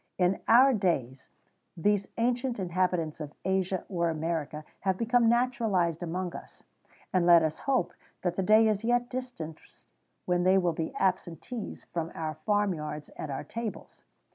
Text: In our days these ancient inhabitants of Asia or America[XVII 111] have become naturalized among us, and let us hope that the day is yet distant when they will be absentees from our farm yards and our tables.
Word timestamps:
In 0.17 0.39
our 0.47 0.73
days 0.73 1.29
these 1.77 2.07
ancient 2.17 2.57
inhabitants 2.57 3.19
of 3.21 3.35
Asia 3.45 3.83
or 3.87 4.11
America[XVII 4.11 4.63
111] 4.63 4.65
have 4.79 4.97
become 4.97 5.29
naturalized 5.29 6.01
among 6.01 6.33
us, 6.35 6.63
and 7.13 7.23
let 7.27 7.43
us 7.43 7.59
hope 7.69 7.93
that 8.23 8.35
the 8.35 8.41
day 8.41 8.67
is 8.67 8.83
yet 8.83 9.09
distant 9.11 9.59
when 10.25 10.41
they 10.41 10.57
will 10.57 10.73
be 10.73 10.91
absentees 10.95 11.85
from 11.85 12.11
our 12.15 12.33
farm 12.33 12.73
yards 12.73 13.09
and 13.09 13.29
our 13.31 13.43
tables. 13.43 14.03